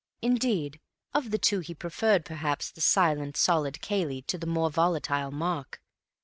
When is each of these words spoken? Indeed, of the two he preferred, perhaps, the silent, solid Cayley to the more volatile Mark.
Indeed, 0.23 0.79
of 1.13 1.29
the 1.29 1.37
two 1.37 1.59
he 1.59 1.75
preferred, 1.75 2.25
perhaps, 2.25 2.71
the 2.71 2.81
silent, 2.81 3.37
solid 3.37 3.81
Cayley 3.83 4.23
to 4.23 4.39
the 4.39 4.47
more 4.47 4.71
volatile 4.71 5.29
Mark. 5.29 5.79